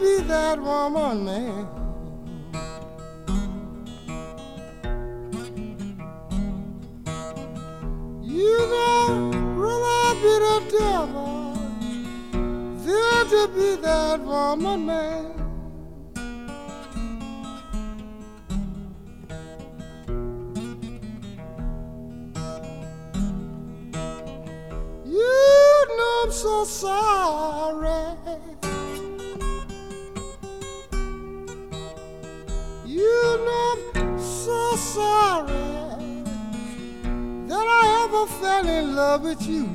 [0.00, 1.68] be that woman, man.
[8.22, 11.52] You know, rather be the devil
[12.82, 15.26] than to be that woman, man.
[25.04, 27.09] You know I'm so sorry.
[38.60, 39.66] Fell in love with you.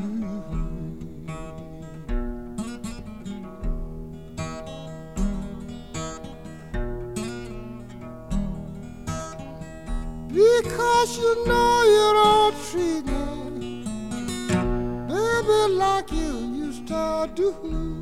[10.28, 13.84] Because you know you don't treat me
[15.08, 16.34] baby like you
[16.66, 17.95] used to do.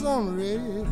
[0.00, 0.90] Me some rest.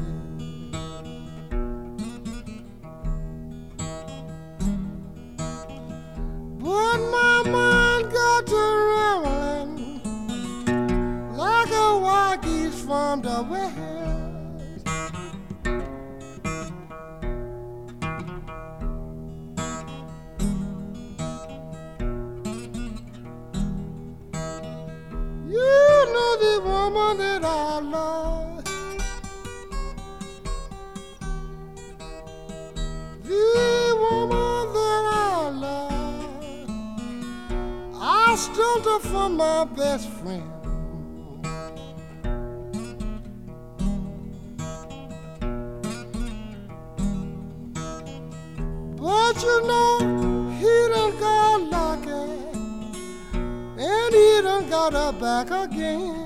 [6.59, 10.01] But my mind got to rambling
[11.37, 13.77] like a wild geese from the west.
[25.49, 28.38] You know the woman that I love.
[39.01, 40.43] From my best friend.
[48.97, 52.09] But you know, he done got lucky.
[53.81, 56.25] And he done got her back again.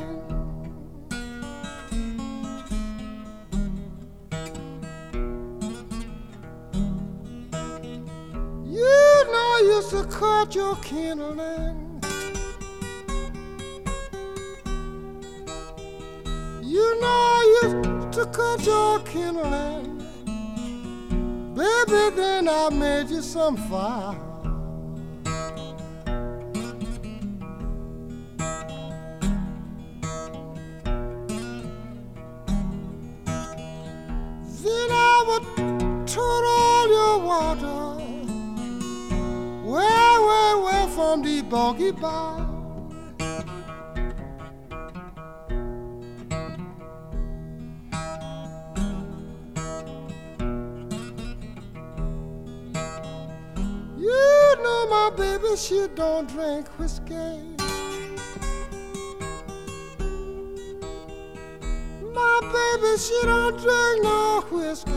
[8.64, 11.81] You know I used to cut your kindling.
[16.72, 19.98] You know I used to cut your kindling.
[21.54, 24.16] Baby, then I made you some fire.
[34.62, 35.44] Then I would
[36.08, 38.02] turn all your water
[39.62, 42.41] way, way, way from the boggy bar.
[55.56, 57.14] She don't drink whiskey.
[62.14, 64.92] My baby, she don't drink no whiskey.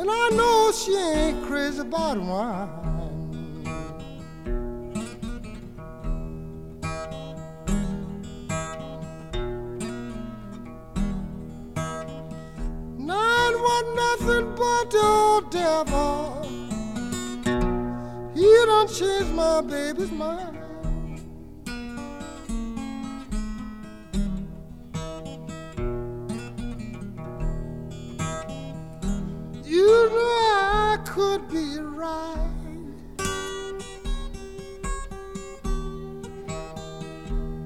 [0.00, 2.68] And I know she ain't crazy about wine.
[12.96, 16.38] Nine was nothing but the devil.
[18.58, 20.58] He done changed my baby's mind.
[29.64, 32.50] You know I could be right.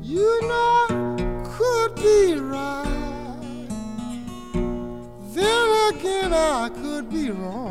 [0.03, 3.69] You know I could be right.
[5.33, 7.62] Then again I could be wrong.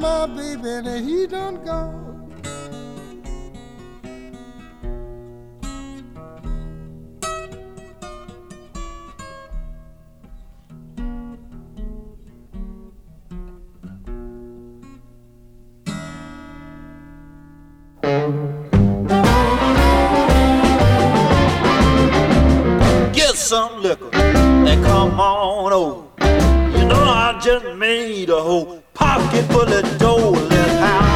[0.00, 2.04] my baby and he done gone.
[23.12, 26.04] Get some liquor and come on over.
[26.78, 28.82] You know I just made a hoe
[29.18, 31.07] pocket full of dough, little hound.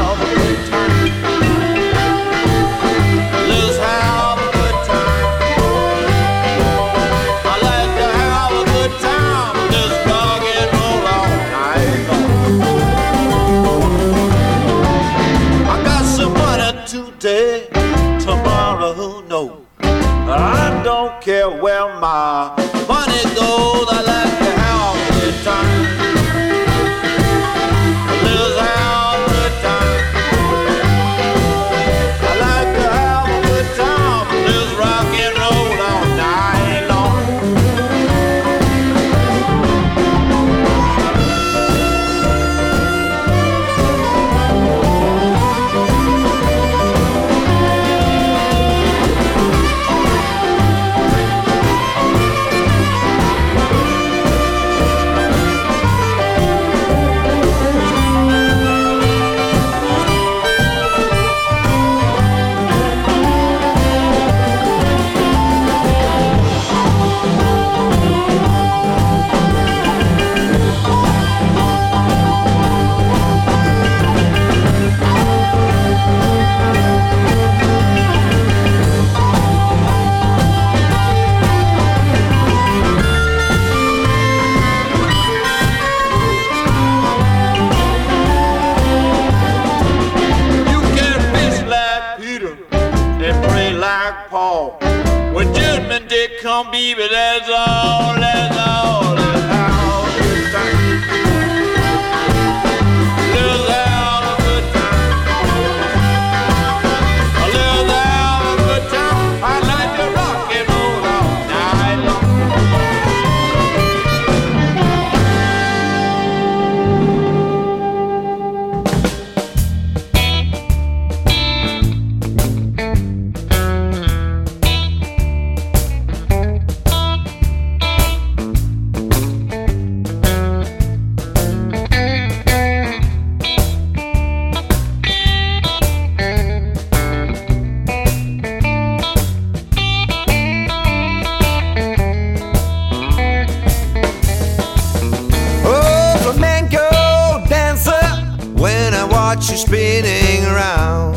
[149.34, 151.14] watch you spinning around.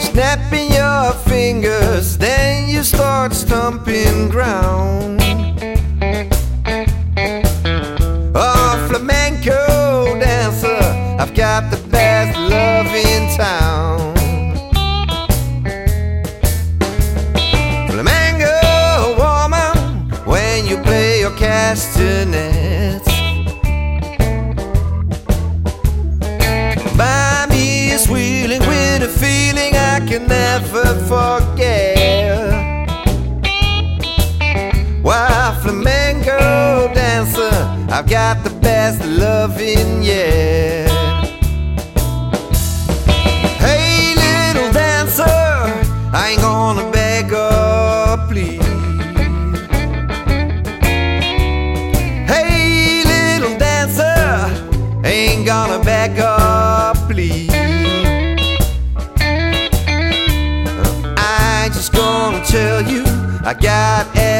[0.00, 5.23] Snapping your fingers, then you start stomping ground.
[31.14, 32.88] forget.
[35.02, 36.38] Why flamenco
[36.94, 37.54] dancer
[37.90, 40.53] I've got the best loving yeah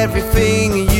[0.04, 0.93] everything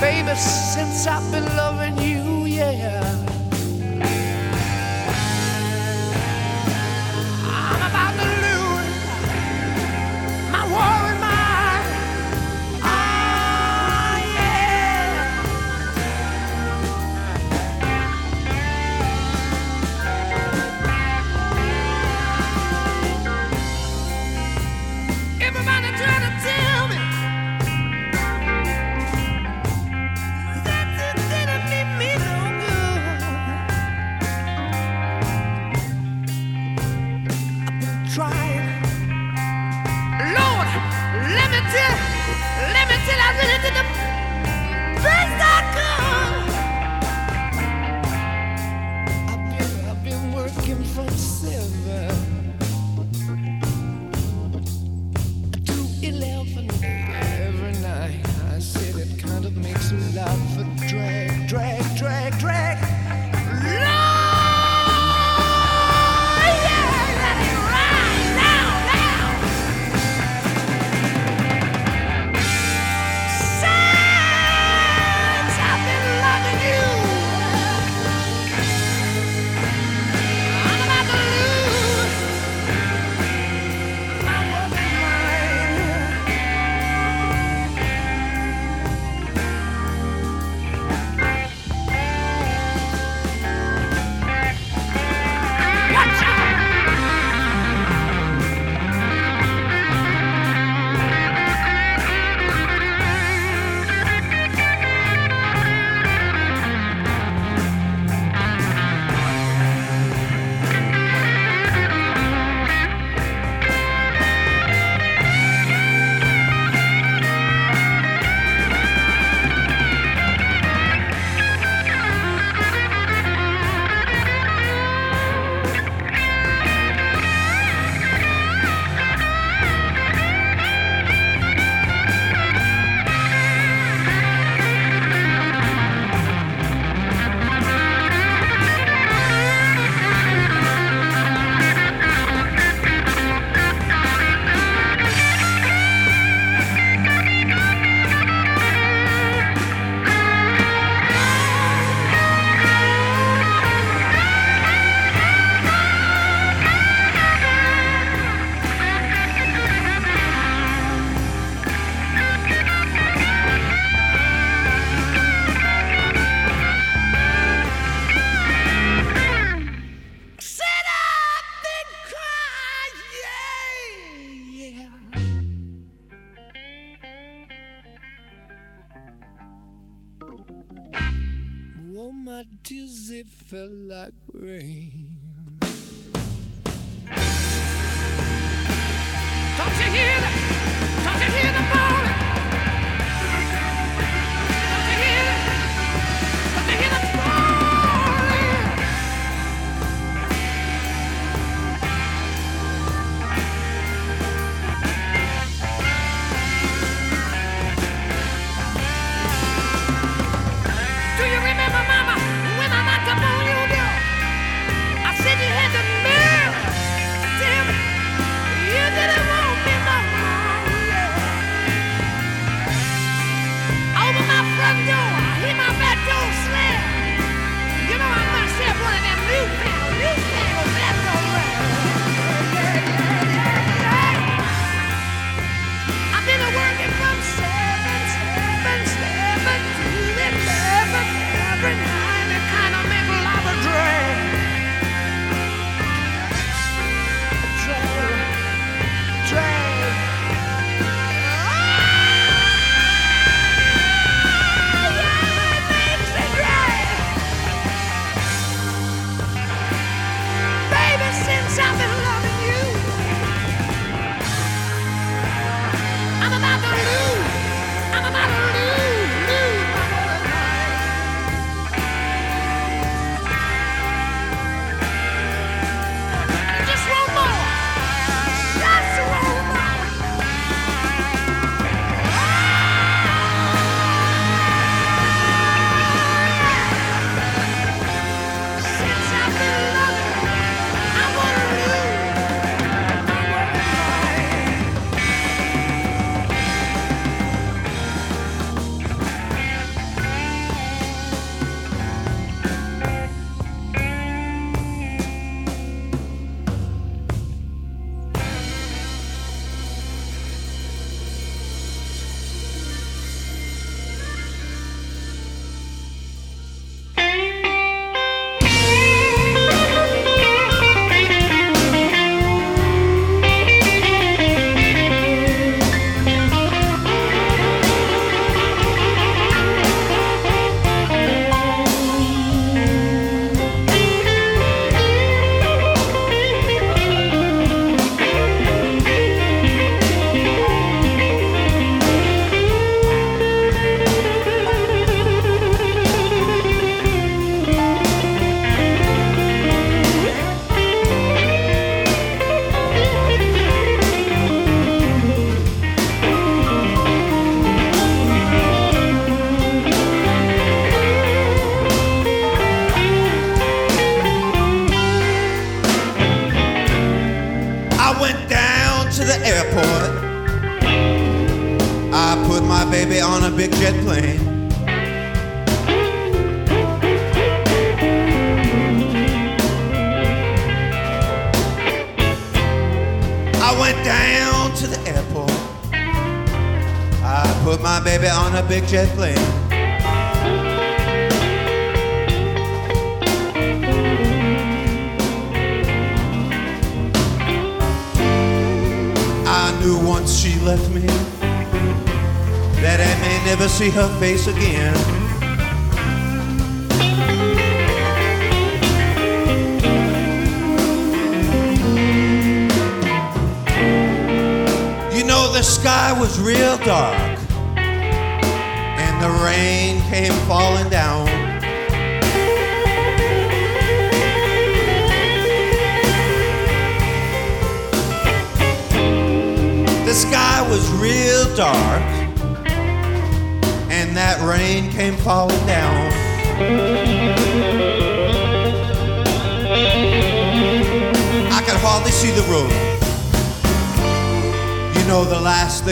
[0.00, 3.29] Baby, since I've been loving you, yeah.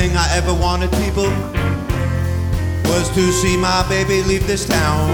[0.00, 1.28] Thing I ever wanted, people,
[2.88, 5.08] was to see my baby leave this town.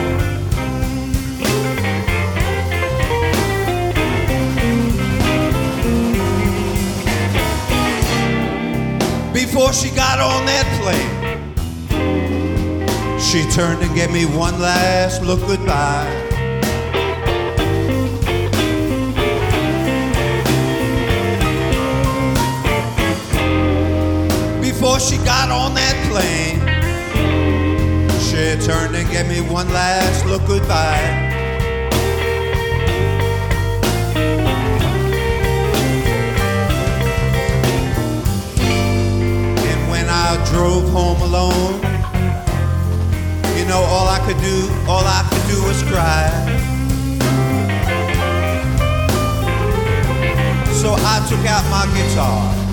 [9.33, 11.15] Before she got on that plane,
[13.19, 16.34] she turned and gave me one last look goodbye.
[24.85, 26.61] Before she got on that plane,
[28.21, 31.01] she turned and gave me one last look goodbye.
[39.57, 41.81] And when I drove home alone,
[43.57, 46.29] you know, all I could do, all I could do was cry.
[50.75, 52.64] So I took out my guitar.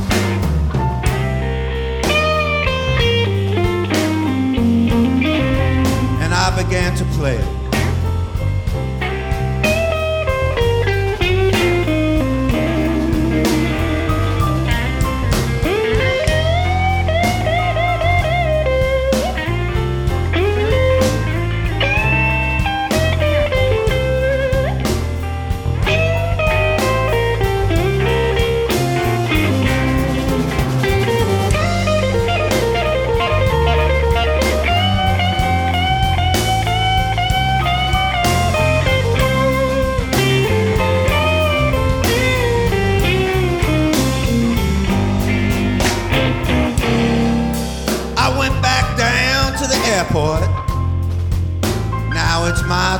[6.51, 7.60] I began to play.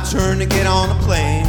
[0.04, 1.41] Turn to get on a plane.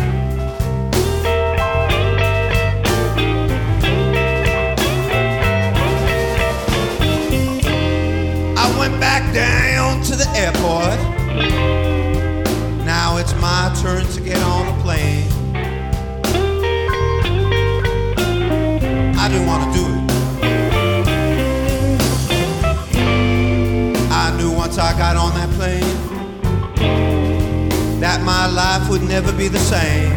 [28.44, 30.12] My life would never be the same.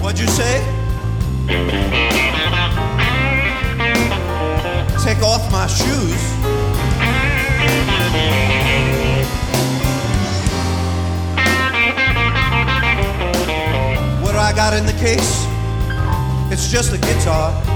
[0.00, 0.64] What'd you say?
[5.04, 6.22] Take off my shoes.
[14.22, 15.49] What do I got in the case?
[16.62, 17.69] It's just a guitar.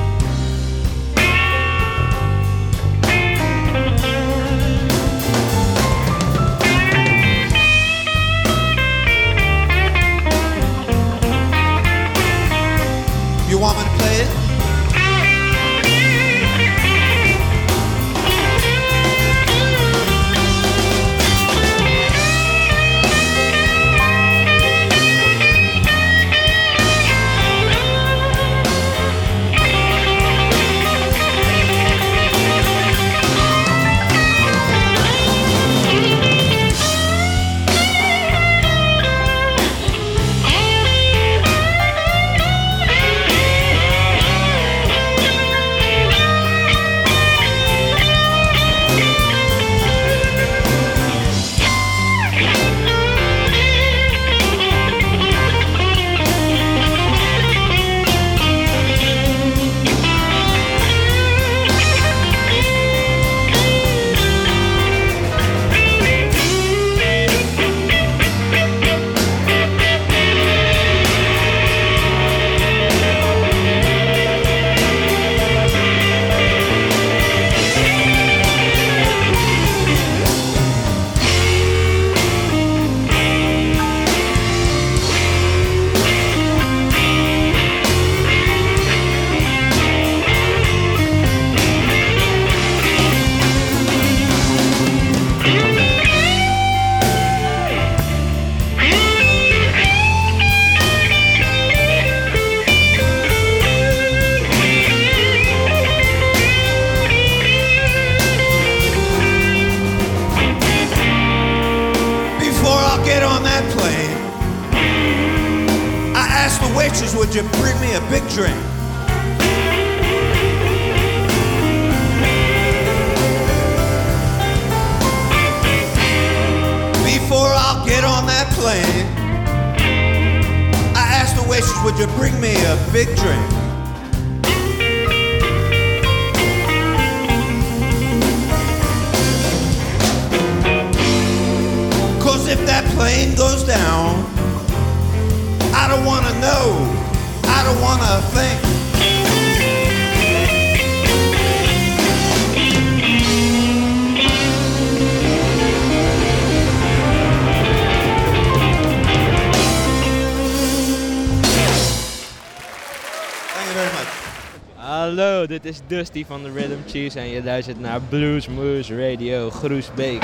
[165.87, 170.22] Dusty van de Rhythm Cheese en je luistert naar Blues Moose Radio Groesbeek.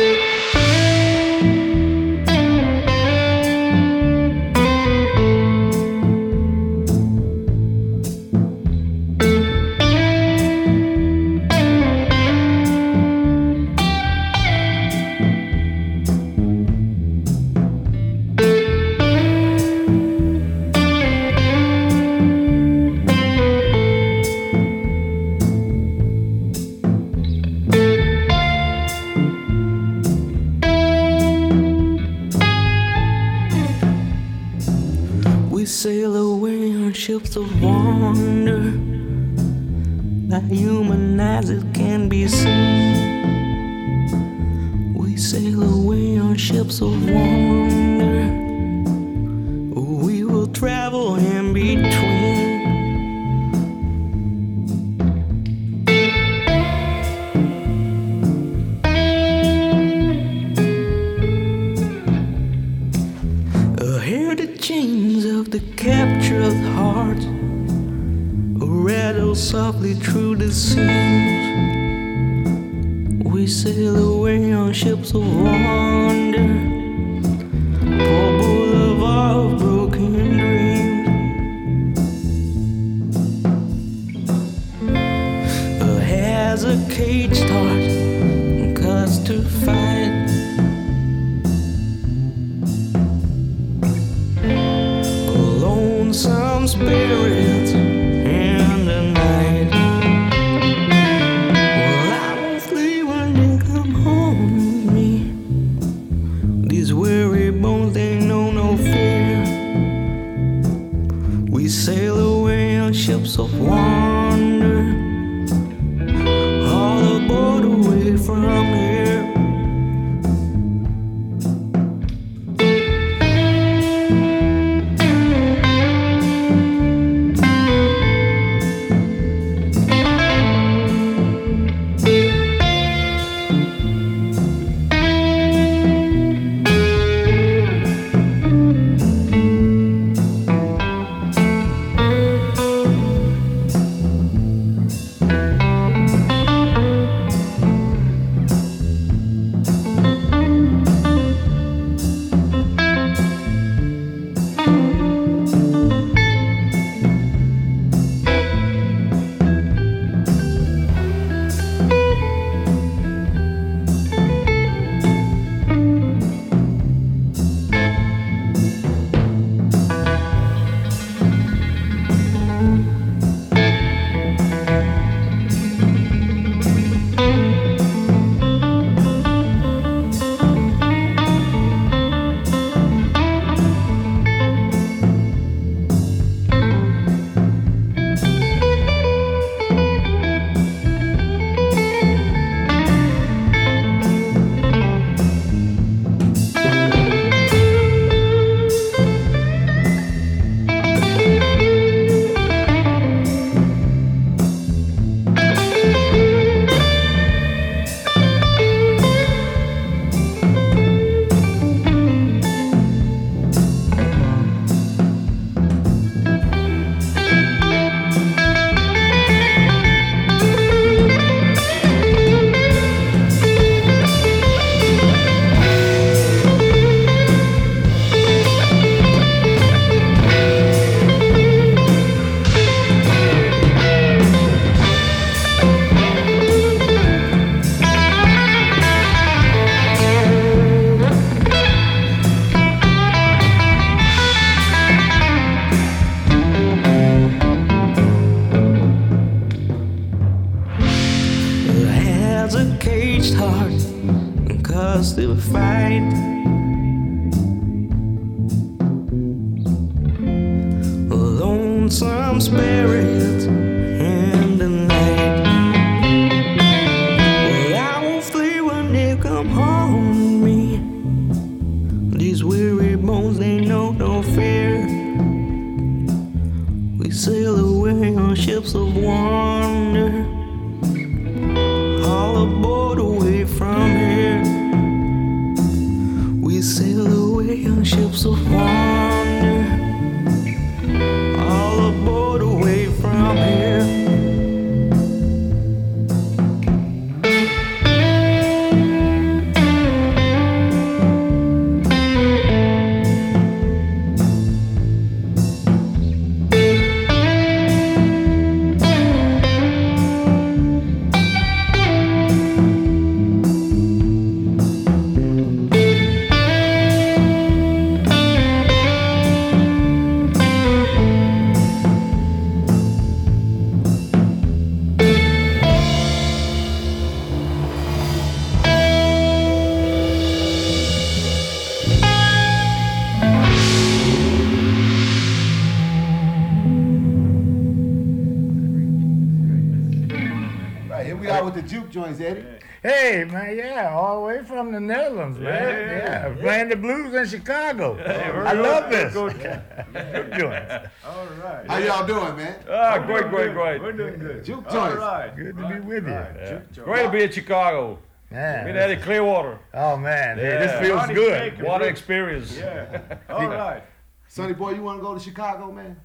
[341.61, 342.45] The juke joints, Eddie.
[342.83, 345.63] Hey, man, yeah, all the way from the Netherlands, man.
[345.63, 346.29] Yeah.
[346.29, 347.95] Yeah, playing the blues in Chicago.
[347.95, 348.63] we're I good.
[348.63, 349.13] love this.
[349.13, 349.63] Good.
[349.93, 350.89] Good joints.
[351.07, 351.67] All right.
[351.69, 352.59] How y'all doing, man?
[352.71, 353.83] Ah, great, great, great.
[353.83, 354.45] We're doing good.
[354.45, 354.97] Juke All joints.
[354.97, 355.37] right.
[355.37, 356.11] Good to be with you.
[356.13, 356.61] Yeah.
[356.85, 357.99] Great to be in Chicago.
[358.33, 358.65] Yeah.
[358.65, 359.59] Been at Clearwater.
[359.75, 361.51] Oh man, hey, this feels Ronnie good.
[361.57, 362.57] Baker, What an experience.
[362.57, 363.01] Yeah.
[363.29, 363.83] All right.
[364.29, 366.01] Sonny boy, you want to go to Chicago, man?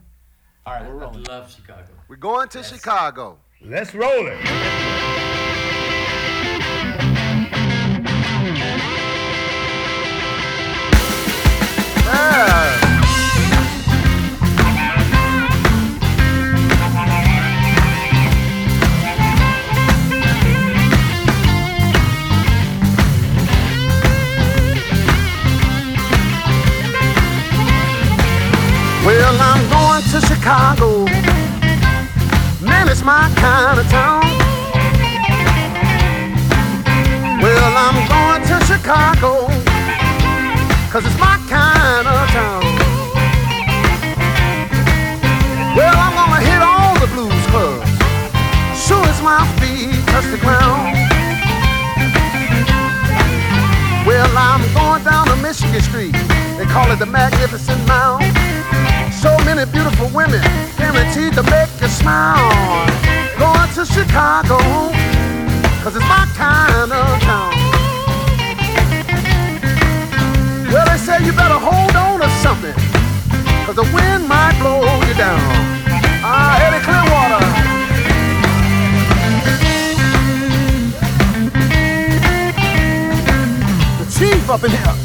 [0.66, 1.24] All right, we're rolling.
[1.26, 1.86] love Chicago.
[2.08, 3.38] We're going to Chicago.
[3.62, 5.05] Let's roll it.
[30.46, 31.06] Chicago.
[32.62, 34.22] Man, it's my kind of town.
[37.41, 39.48] Well, I'm going to Chicago.
[40.91, 42.62] Cause it's my kind of town.
[45.76, 47.89] Well, I'm gonna hit all the blues clubs.
[48.78, 50.93] Soon as my feet touch the ground.
[54.06, 56.14] Well, I'm going down to Michigan Street.
[56.60, 58.35] They call it the Magnificent Mound.
[59.26, 60.39] So many beautiful women,
[60.78, 62.38] guaranteed to make you smile.
[63.39, 64.59] Going to Chicago,
[65.82, 67.51] cause it's my kind of town.
[70.71, 72.76] Well, they say you better hold on to something,
[73.65, 75.41] cause the wind might blow you down.
[76.21, 77.41] Ah, Eddie Clearwater.
[83.97, 85.05] The chief up in here.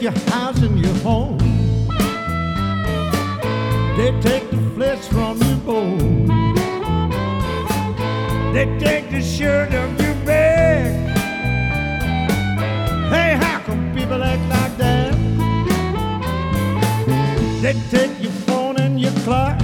[0.00, 1.38] Take your house and your home.
[3.96, 6.26] They take the flesh from your bone.
[8.54, 11.16] They take the shirt of your back.
[13.12, 15.14] Hey, how come people act like that?
[17.60, 19.58] They take your phone and your clock.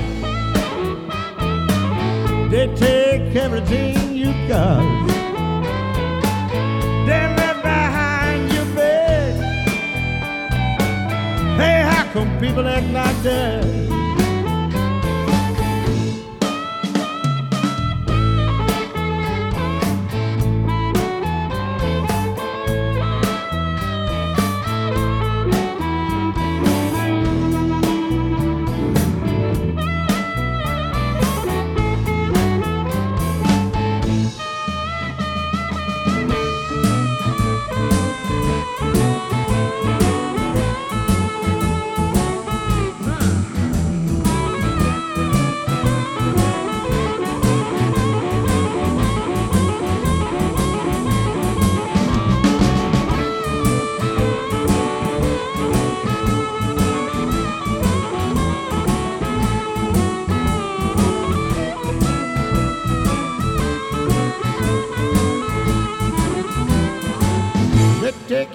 [2.51, 4.84] They take everything you got.
[7.07, 7.46] They
[12.17, 13.86] Come people act like that?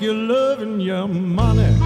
[0.02, 1.78] Take your love and your money.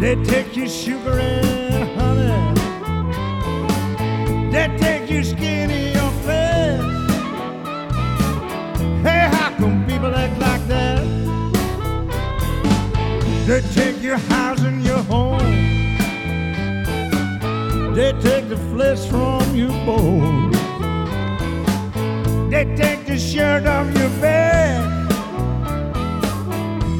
[0.00, 2.60] They take your sugar and honey.
[4.50, 6.82] They take your skinny your flesh.
[9.04, 11.04] Hey, how come people act like that?
[13.46, 15.38] They take your house and your home.
[17.94, 20.56] They take the flesh from your bones.
[22.50, 24.91] They take the shirt off your back.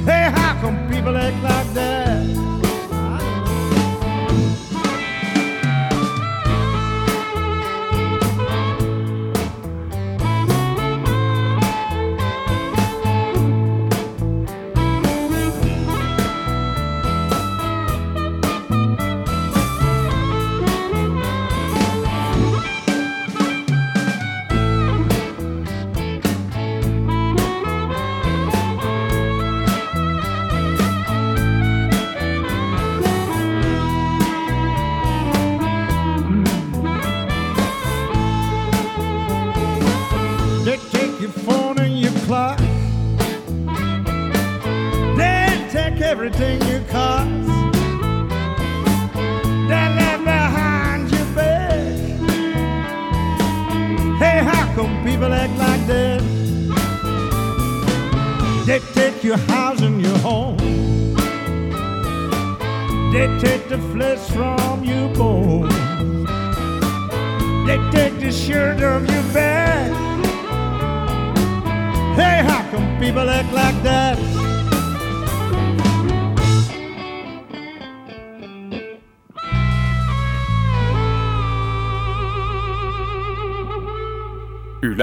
[0.04, 2.11] Hey, how come people act like that?